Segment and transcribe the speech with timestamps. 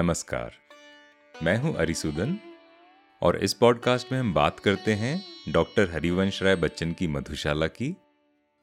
[0.00, 0.52] नमस्कार।
[1.42, 2.38] मैं हूँ अरिसुदन
[3.22, 7.96] और इस पॉडकास्ट में हम बात करते हैं डॉक्टर हरिवंश राय बच्चन की मधुशाला की,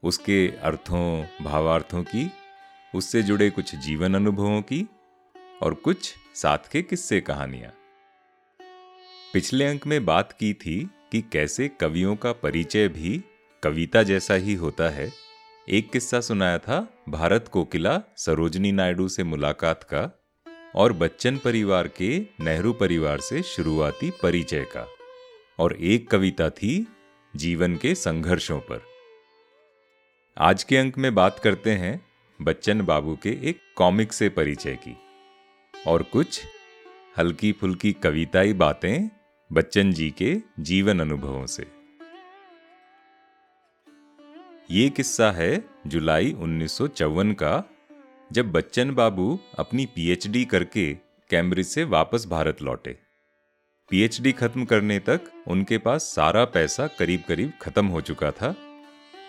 [0.03, 2.31] उसके अर्थों, भावार्थों की,
[2.95, 4.87] उससे जुड़े कुछ जीवन अनुभवों की
[5.61, 7.71] और कुछ साथ के किस्से कहानियाँ।
[9.33, 13.23] पिछले अंक में बात की थी कि कैसे कवियों का परिचय भी
[13.63, 15.11] कविता जैसा ही होता है।
[15.69, 20.16] एक किस्सा सुनाया था भारत कोकिला सरोजनी नायडू से मुलाकात का।
[20.77, 24.85] और बच्चन परिवार के नेहरू परिवार से शुरुआती परिचय का,
[25.59, 26.85] और एक कविता थी
[27.33, 28.81] जीवन के संघर्षों पर।
[30.37, 31.99] आज के अंक में बात करते हैं
[32.39, 34.95] बच्चन बाबू के एक कॉमिक से परिचय की,
[35.73, 36.41] और कुछ
[37.17, 39.09] हल्की फुल्की कविताई बातें
[39.51, 41.65] बच्चन जी के जीवन अनुभवों से।
[44.71, 47.53] ये किस्सा है जुलाई उन्नीस सौ चौवन का
[48.31, 50.85] जब बच्चन बाबू अपनी पीएचडी करके
[51.29, 52.95] कैम्ब्रिज से वापस भारत लौटे।
[53.91, 58.51] पीएचडी खत्म करने तक उनके पास सारा पैसा करीब करीब खत्म हो चुका था।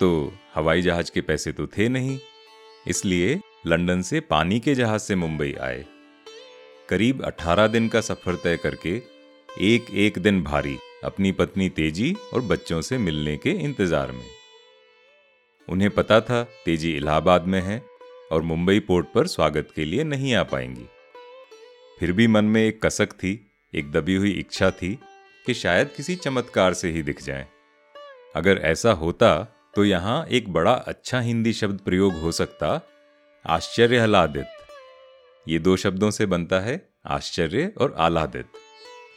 [0.00, 2.18] तो हवाई जहाज़ के पैसे तो थे नहीं,
[2.86, 5.84] इसलिए लंदन से पानी के जहाज़ से मुंबई आए।
[6.88, 8.96] करीब 18 दिन का सफ़र तय करके
[9.64, 14.26] एक एक दिन भारी अपनी पत्नी तेज़ी और बच्चों से मिलने के इंतज़ार में।
[15.68, 17.82] उन्हें पता था तेज़ी इलाहाबाद में है
[18.32, 20.86] और मुंबई पोर्ट पर स्वागत के लिए नहीं आ पाएँगी।
[22.00, 24.98] फिर भी मन में एक कसक थी, एक दबी हुई इच्छा थी
[25.46, 27.46] कि शायद किसी चमत्कार से ही दिख जाए।
[28.36, 32.80] अगर ऐसा होता तो यहाँ एक बड़ा अच्छा हिंदी शब्द प्रयोग हो सकता
[33.44, 34.46] आश्चर्य हलादित
[35.48, 38.46] ये दो शब्दों से बनता है, आश्चर्य और आह्लादित।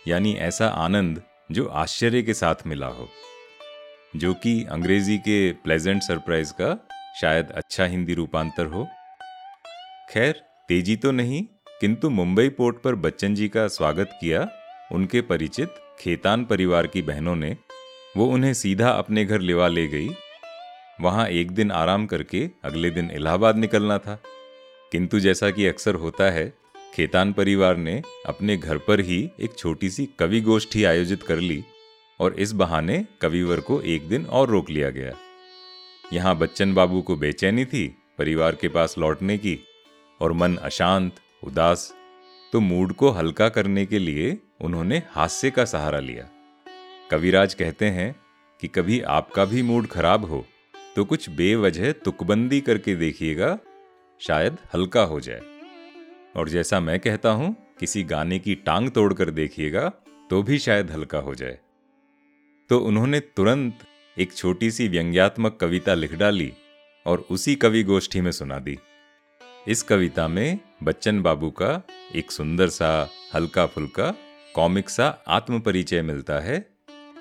[0.08, 3.09] यानी ऐसा आनंद जो आश्चर्य के साथ मिला हो।
[4.16, 6.88] जो कि अंग्रेज़ी के प्लेजेंट सरप्राइज़ का
[7.22, 8.88] शायद अच्छा हिंदी रूपांतर हो।
[10.12, 11.44] खैर, तेज़ी तो नहीं,
[11.81, 14.50] किंतु मुंबई पोर्ट पर बच्चन जी का स्वागत किया,
[14.92, 17.58] उनके परिचित, खेतान परिवार की बहनों ने,
[18.17, 20.10] वो उन्हें सीधा अपने घर लेवा ले गई।
[21.02, 24.21] वहाँ एक दिन आराम करके अगले दिन इलाहाबाद निकलना था।
[24.92, 26.54] किंतु जैसा कि अक्सर होता है,
[26.95, 31.64] खेतान परिवार ने अपने घर पर ही एक छोटी सी कवि गोष्ठी आयोजित कर ली
[32.20, 35.14] और इस बहाने कविवर को एक दिन और रोक लिया गया।
[36.14, 39.67] यहाँ बच्चन बाबू को बेचैनी थी, परिवार के पास लौटने की
[40.21, 41.93] और मन अशांत, उदास
[42.54, 46.27] तो मूड को हल्का करने के लिए उन्होंने हास्य का सहारा लिया।
[47.11, 48.15] कविराज कहते हैं
[48.59, 50.45] कि कभी आपका भी मूड खराब हो
[50.95, 53.58] तो कुछ बेवजह तुकबंदी करके देखिएगा,
[54.21, 55.42] शायद हल्का हो जाए।
[56.36, 59.88] और जैसा मैं कहता हूँ, किसी गाने की टांग तोड़कर देखिएगा
[60.30, 61.58] तो भी शायद हल्का हो जाए।
[62.70, 63.80] तो उन्होंने तुरंत
[64.17, 66.52] एक छोटी सी व्यंग्यात्मक कविता लिख डाली
[67.05, 68.77] और उसी कवि गोष्ठी में सुना दी।
[69.67, 71.82] इस कविता में बच्चन बाबू का
[72.16, 74.16] एक सुंदर सा, हल्का फुल्का,
[74.55, 76.70] कॉमिक सा आत्म परिचय मिलता है,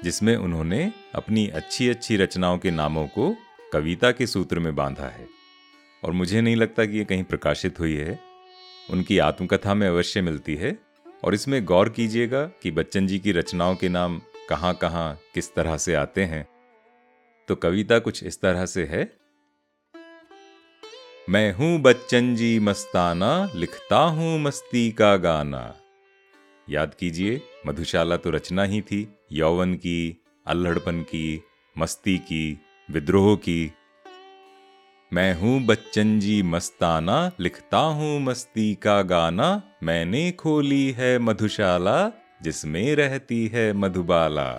[0.04, 3.36] जिसमें उन्होंने अपनी अच्छी अच्छी रचनाओं के नामों को
[3.72, 5.26] कविता के सूत्र में बांधा है।
[6.04, 8.20] और मुझे नहीं लगता कि ये कहीं प्रकाशित हुई है।
[8.90, 10.78] उनकी आत्मकथा में अवश्य मिलती है।
[11.24, 15.76] और इसमें गौर कीजिएगा कि बच्चन जी की रचनाओं के नाम कहाँ कहाँ किस तरह
[15.76, 16.46] से आते हैं।
[17.48, 19.19] तो कविता कुछ इस तरह से है
[21.30, 25.76] मैं हूँ बच्चन जी मस्ताना, लिखता हूँ मस्ती का गाना।
[26.70, 31.42] याद कीजिए, मधुशाला तो रचना ही थी, यौवन की, अल्हड़पन की,
[31.78, 32.60] मस्ती की,
[32.90, 33.72] विद्रोह की।
[35.12, 42.12] मैं हूँ बच्चन जी मस्ताना, लिखता हूँ मस्ती का गाना, मैंने खोली है मधुशाला,
[42.42, 44.52] जिसमें रहती है मधुबाला।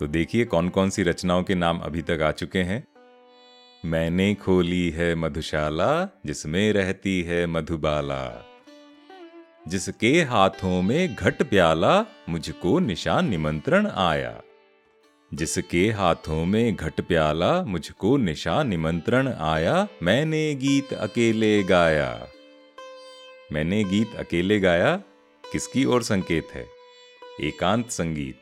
[0.00, 2.91] तो देखिए कौन कौन सी रचनाओं के नाम अभी तक आ चुके हैं।
[3.84, 8.46] मैंने खोली है मधुशाला, जिसमें रहती है मधुबाला।
[9.68, 14.42] जिसके हाथों में घट प्याला, मुझको निशान निमंत्रण आया।
[15.34, 22.26] जिसके हाथों में घट प्याला, मुझको निशान निमंत्रण आया, मैंने गीत अकेले गाया।
[23.52, 24.96] मैंने गीत अकेले गाया?
[25.52, 26.66] किसकी ओर संकेत है?
[27.40, 28.38] एकांत संगीत।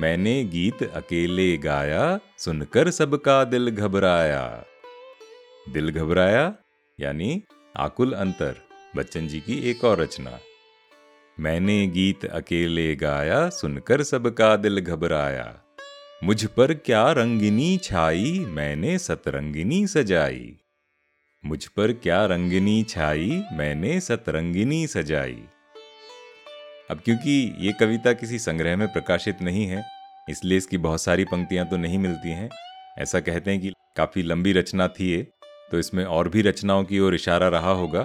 [0.00, 4.64] मैंने गीत अकेले गाया, सुनकर सबका दिल घबराया।
[5.68, 6.54] दिल घबराया
[7.00, 7.42] यानी
[7.76, 8.56] आकुल अंतर,
[8.96, 10.38] बच्चन जी की एक और रचना।
[11.40, 15.62] मैंने गीत अकेले गाया, सुनकर सबका दिल घबराया।
[16.24, 20.56] मुझ पर क्या रंगिनी छाई, मैंने सतरंगिनी सजाई।
[21.44, 25.42] मुझ पर क्या रंगिनी छाई, मैंने सतरंगिनी सजाई।
[26.92, 29.82] अब क्योंकि ये कविता किसी संग्रह में प्रकाशित नहीं है,
[30.28, 32.48] इसलिए इसकी बहुत सारी पंक्तियाँ तो नहीं मिलती हैं।
[32.98, 35.22] ऐसा कहते हैं कि काफ़ी लंबी रचना थी ये
[35.70, 38.02] तो इसमें और भी रचनाओं की ओर इशारा रहा होगा।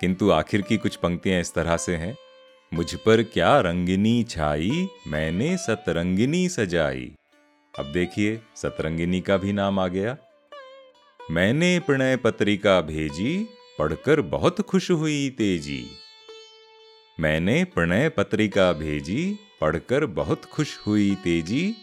[0.00, 2.14] किंतु आखिर की कुछ पंक्तियाँ इस तरह से हैं।
[2.72, 7.10] मुझ पर क्या रंगिनी छाई, मैंने सतरंगिनी सजाई।
[7.74, 10.16] अब देखिए, सतरंगिनी का भी नाम आ गया।
[11.20, 13.36] मैंने प्रणय पत्रिका भेजी,
[13.78, 15.84] पढ़कर बहुत खुश हुई तेज़ी।
[17.20, 21.74] मैंने प्रणय पत्रिका भेजी, पढ़कर बहुत खुश हुई तेज़ी।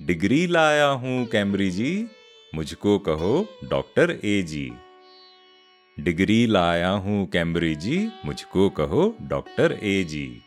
[0.00, 2.06] डिग्री लाया हूँ कैमरी जी
[2.54, 4.72] मुझको कहो डॉक्टर ए जी
[5.98, 10.42] डिग्री लाया हूँ कैमरी जी मुझको कहो डॉक्टर ए जी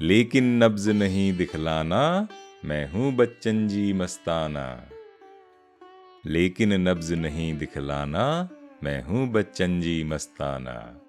[0.00, 2.28] लेकिन नब्ज नहीं दिखलाना,
[2.64, 4.88] मैं हूँ बच्चन जी मस्ताना।
[6.26, 8.48] लेकिन नब्ज नहीं दिखलाना,
[8.84, 11.01] मैं हूँ बच्चन जी मस्ताना।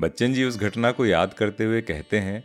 [0.00, 2.42] बच्चन जी उस घटना को याद करते हुए कहते हैं,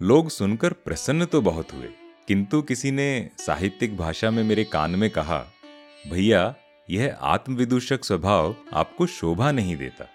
[0.00, 1.88] लोग सुनकर प्रसन्न तो बहुत हुए,
[2.28, 5.38] किंतु किसी ने साहित्यिक भाषा में मेरे कान में कहा,
[6.10, 6.54] भैया,
[6.88, 10.06] यह आत्मविदूषक स्वभाव आपको शोभा नहीं देता।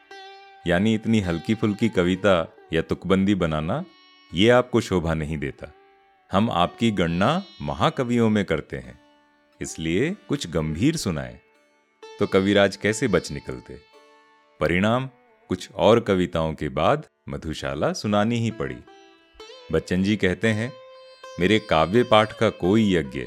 [0.67, 2.33] यानी इतनी हल्की फुल्की कविता
[2.73, 3.83] या तुकबंदी बनाना,
[4.31, 5.71] ये आपको शोभा नहीं देता।
[6.31, 8.99] हम आपकी गणना महाकवियों में करते हैं,
[9.61, 11.39] इसलिए कुछ गंभीर सुनाए।
[12.03, 13.77] तो कविराज कैसे बच निकलते
[14.59, 15.09] परिणाम
[15.47, 18.77] कुछ और कविताओं के बाद मधुशाला सुनानी ही पड़ी।
[19.71, 20.73] बच्चन जी कहते हैं,
[21.39, 23.25] मेरे काव्य पाठ का कोई यज्ञ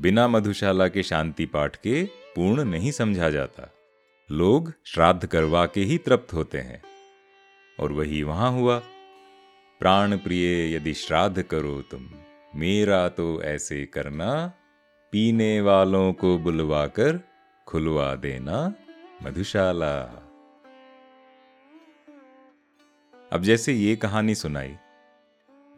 [0.00, 3.72] बिना मधुशाला के शांति पाठ के पूर्ण नहीं समझा जाता।
[4.30, 6.82] लोग श्राद्ध करवा के ही तृप्त होते हैं।
[7.80, 8.78] और वही वहाँ हुआ,
[9.80, 12.10] प्राण प्रिय, यदि श्राद्ध करो तुम,
[12.54, 14.52] मेरा तो ऐसे करना,
[15.12, 17.20] पीने वालों को बुलवाकर
[17.66, 18.74] खुलवा देना
[19.22, 20.24] मधुशाला।
[23.32, 24.74] अब जैसे ये कहानी सुनाई।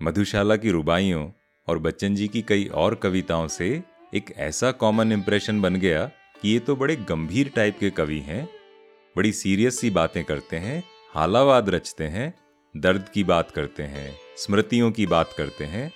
[0.03, 1.31] मधुशाला की रुबाइयों
[1.69, 3.83] और बच्चन जी की कई और कविताओं से
[4.15, 6.05] एक ऐसा कॉमन इंप्रेशन बन गया
[6.43, 8.49] कि ये तो बड़े गंभीर टाइप के कवि हैं,
[9.17, 10.83] बड़ी सीरियस सी बातें करते हैं,
[11.15, 12.35] हालावाद रचते हैं,
[12.75, 15.93] दर्द की बात करते हैं, स्मृतियों की बात करते हैं,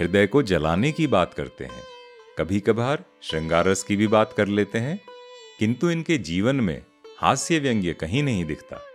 [0.00, 1.82] हृदय को जलाने की बात करते हैं
[2.38, 4.98] कभी कभार श्रृंगारस की भी बात कर लेते हैं,
[5.58, 6.82] किंतु इनके जीवन में
[7.18, 8.85] हास्य व्यंग्य कहीं नहीं दिखता।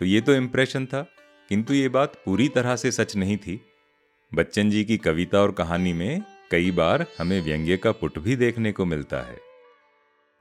[0.00, 1.06] तो ये तो इम्प्रेशन था,
[1.48, 3.60] किंतु ये बात पूरी तरह से सच नहीं थी।
[4.34, 8.72] बच्चन जी की कविता और कहानी में कई बार हमें व्यंग्य का पुट भी देखने
[8.72, 9.38] को मिलता है।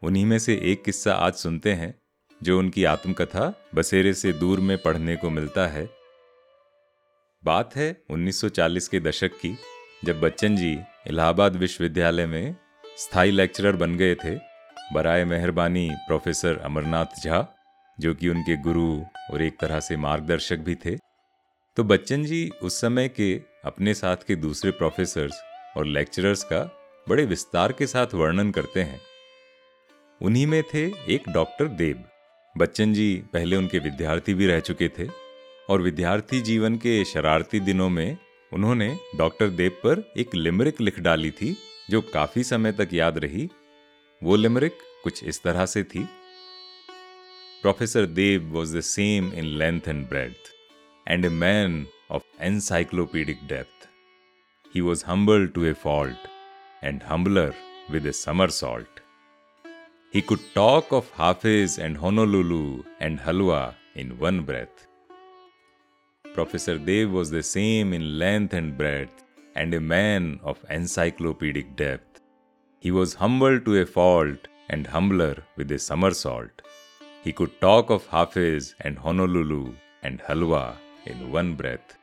[0.03, 2.01] उन्हीं में से एक किस्सा आज सुनते हैं,
[2.43, 5.89] जो उनकी आत्मकथा बसेरे से दूर में पढ़ने को मिलता है।
[7.45, 9.57] बात है 1940 के दशक की,
[10.05, 12.55] जब बच्चन जी इलाहाबाद विश्वविद्यालय में
[12.97, 14.35] स्थायी लेक्चरर बन गए थे।
[14.93, 17.58] बराए मेहरबानी प्रोफेसर अमरनाथ झा
[17.99, 19.01] जो कि उनके गुरु
[19.33, 20.95] और एक तरह से मार्गदर्शक भी थे।
[21.77, 25.41] तो बच्चन जी उस समय के अपने साथ के दूसरे प्रोफेसर्स
[25.77, 26.59] और लेक्चरर्स का
[27.09, 28.99] बड़े विस्तार के साथ वर्णन करते हैं।
[30.21, 32.03] उन्हीं में थे एक डॉक्टर देव।
[32.57, 35.07] बच्चन जी पहले उनके विद्यार्थी भी रह चुके थे
[35.69, 38.17] और विद्यार्थी जीवन के शरारती दिनों में
[38.53, 41.57] उन्होंने डॉक्टर देव पर एक लिमरिक लिख डाली थी,
[41.89, 43.49] जो काफ़ी समय तक याद रही।
[44.23, 46.09] वो लिमरिक कुछ इस तरह से थी।
[47.61, 50.53] Professor Dev was the same in length and breadth,
[51.07, 53.87] and a man of encyclopedic depth.
[54.71, 56.21] He was humble to a fault,
[56.81, 57.53] and humbler
[57.89, 59.01] with a somersault.
[60.09, 64.87] He could talk of Hafiz and Honolulu and Halwa in one breath.
[66.33, 69.25] Professor Dev was the same in length and breadth,
[69.55, 72.21] and a man of encyclopedic depth.
[72.79, 76.58] He was humble to a fault, and humbler with a somersault.
[77.27, 79.65] He could talk of Hafiz and Honolulu
[80.05, 80.61] and Halwa
[81.07, 81.97] in one breath.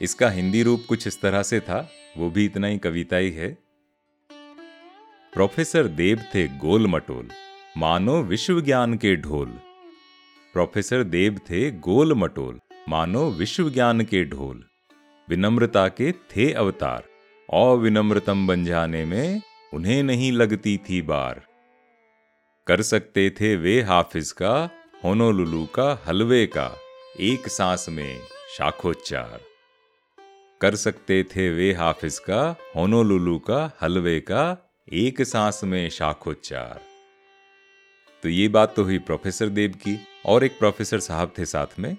[0.00, 3.58] इसका हिंदी रूप कुछ इस तरह से था, वो भी इतना ही कविता ही है।
[5.32, 7.28] प्रोफेसर देव थे गोल मटोल
[7.76, 9.48] मानो विश्व ज्ञान के ढोल।
[10.52, 14.64] प्रोफेसर देव थे गोल मटोल मानो विश्व ज्ञान के ढोल।
[15.28, 17.04] विनम्रता के थे अवतार,
[17.52, 19.42] अविनम्रतम बन जाने में
[19.74, 21.51] उन्हें नहीं लगती थी बार।
[22.66, 24.70] कर सकते थे वे हाफिज का,
[25.04, 26.78] होनोलुलु का, हलवे का,
[27.20, 28.20] एक सांस में
[28.58, 29.40] शाखोच्चार।
[30.60, 36.80] कर सकते थे वे हाफिज का, होनोलुलु का, हलवे का, एक सांस में शाखोच्चार।
[38.22, 41.96] तो ये बात तो हुई प्रोफेसर देव की, और एक प्रोफेसर साहब थे साथ में,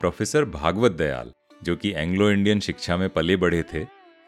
[0.00, 1.32] प्रोफेसर भागवत दयाल,
[1.62, 3.86] जो कि एंग्लो इंडियन शिक्षा में पले बढ़े थे,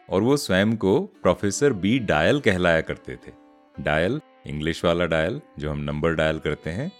[0.09, 3.48] और वो स्वयं को प्रोफेसर बी डायल कहलाया करते थे।
[3.79, 6.91] डायल इंग्लिश वाला डायल जो हम नंबर डायल करते हैं,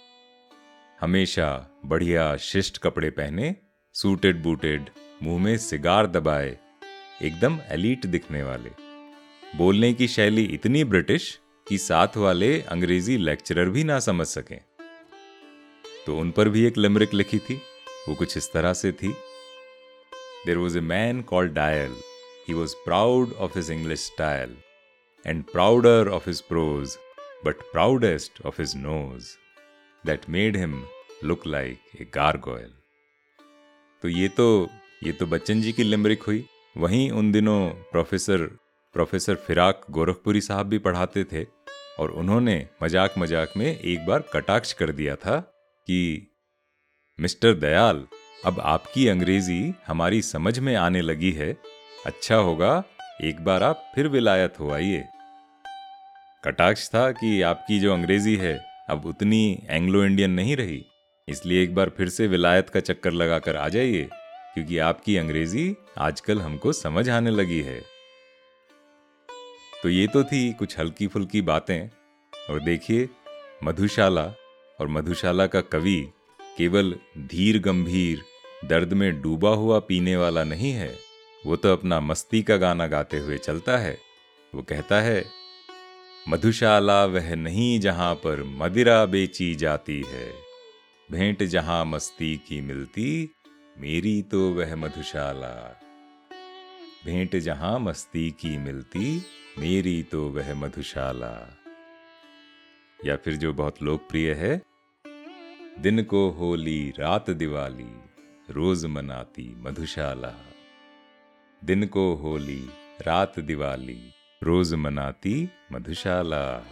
[1.00, 3.54] हमेशा बढ़िया शिष्ट कपड़े पहने
[3.94, 4.90] सूटेड बूटेड
[5.22, 6.56] मुँह में सिगार दबाए,
[7.22, 8.70] एकदम एलीट दिखने वाले।
[9.56, 14.58] बोलने की शैली इतनी ब्रिटिश कि साथ वाले अंग्रेज़ी लेक्चरर भी ना समझ सकें।
[16.06, 17.60] तो उन पर भी एक लिमरिक लिखी थी,
[18.08, 19.12] वो कुछ इस तरह से थी।
[20.46, 21.94] There was a man called Dyal
[22.48, 24.56] he was proud of his English style
[25.24, 26.96] and prouder of his prose
[27.44, 29.30] but proudest of his nose
[30.04, 30.82] that made him
[31.24, 32.72] look like a gargoyle
[34.02, 34.48] तो ये तो
[35.04, 36.44] ये तो बच्चन जी की लिमरिक हुई।
[36.76, 37.60] वहीं उन दिनों
[37.92, 38.46] प्रोफेसर
[38.94, 41.44] प्रोफेसर फिराक गोरखपुरी साहब भी पढ़ाते थे,
[41.98, 45.38] और उन्होंने मज़ाक मज़ाक में एक बार कटाक्ष कर दिया था
[45.86, 46.26] कि,
[47.18, 48.04] मिस्टर दयाल,
[48.44, 51.52] अब आपकी अंग्रेज़ी हमारी समझ में आने लगी है।
[52.06, 52.72] अच्छा होगा
[53.24, 55.04] एक बार आप फिर विलायत हो, आइए।
[56.44, 58.54] कटाक्ष था कि आपकी जो अंग्रेज़ी है,
[58.90, 60.84] अब उतनी एंग्लो इंडियन नहीं रही।
[61.28, 64.08] इसलिए एक बार फिर से विलायत का चक्कर लगाकर आ जाइए,
[64.54, 67.80] क्योंकि आपकी अंग्रेज़ी आजकल हमको समझ आने लगी है।
[69.82, 71.88] तो ये तो थी कुछ हल्की फुल्की बातें,
[72.50, 73.08] और देखिए,
[73.64, 74.24] मधुशाला
[74.80, 76.12] और मधुशाला का कवि
[76.58, 78.22] केवल धीर गंभीर,
[78.64, 81.09] दर्द में डूबा हुआ पीने वाला नहीं है।
[81.46, 83.98] वो तो अपना मस्ती का गाना गाते हुए चलता है।
[84.54, 85.24] वो कहता है,
[86.28, 90.34] मधुशाला वह नहीं जहाँ पर मदिरा बेची जाती है।
[91.10, 93.30] भेंट जहाँ मस्ती की मिलती,
[93.78, 95.80] मेरी तो वह मधुशाला।
[97.04, 99.22] भेंट जहाँ मस्ती की मिलती,
[99.58, 101.58] मेरी तो वह मधुशाला।
[103.04, 104.62] या फिर जो बहुत लोकप्रिय है,
[105.78, 108.00] दिन को होली, रात दिवाली,
[108.50, 110.49] रोज मनाती मधुशाला।
[111.64, 112.70] दिन को होली,
[113.06, 116.66] रात दिवाली, रोज मनाती मधुशाला।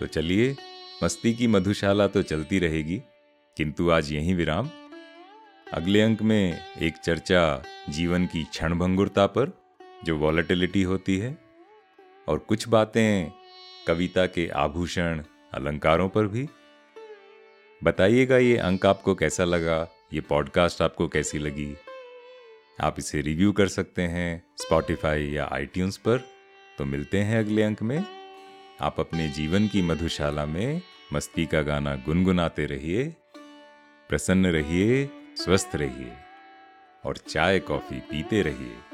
[0.00, 0.56] तो चलिए,
[1.04, 3.02] मस्ती की मधुशाला तो चलती रहेगी,
[3.56, 4.70] किंतु आज यही विराम।
[5.72, 9.62] अगले अंक में एक चर्चा जीवन की क्षणभंगुरता पर,
[10.04, 11.38] जो वॉलेटिलिटी होती है,
[12.28, 13.32] और कुछ बातें
[13.86, 15.22] कविता के आभूषण,
[15.54, 16.48] अलंकारों पर भी।
[17.84, 21.76] बताइएगा ये अंक आपको कैसा लगा, ये पॉडकास्ट आपको कैसी लगी?
[22.80, 26.18] आप इसे रिव्यू कर सकते हैं स्पॉटिफाई या आईट्यून्स पर।
[26.78, 28.04] तो मिलते हैं अगले अंक में।
[28.80, 30.80] आप अपने जीवन की मधुशाला में
[31.12, 33.04] मस्ती का गाना गुनगुनाते रहिए,
[34.08, 36.12] प्रसन्न रहिए, स्वस्थ रहिए
[37.04, 38.89] और चाय कॉफ़ी पीते रहिए।